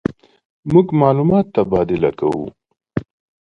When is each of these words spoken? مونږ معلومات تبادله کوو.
مونږ 0.71 0.87
معلومات 1.01 1.45
تبادله 1.55 2.11
کوو. 2.19 2.45